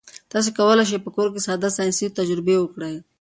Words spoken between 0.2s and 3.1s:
تاسي کولای شئ په کور کې ساده ساینسي تجربې وکړئ.